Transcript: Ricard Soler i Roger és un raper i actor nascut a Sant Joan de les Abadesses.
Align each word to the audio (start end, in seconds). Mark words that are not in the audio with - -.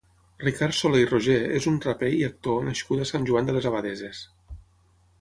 Ricard 0.43 0.77
Soler 0.77 1.01
i 1.03 1.09
Roger 1.09 1.35
és 1.59 1.69
un 1.73 1.77
raper 1.85 2.11
i 2.21 2.25
actor 2.31 2.67
nascut 2.71 3.05
a 3.05 3.09
Sant 3.13 3.31
Joan 3.31 3.51
de 3.51 3.59
les 3.59 3.71
Abadesses. 3.75 4.29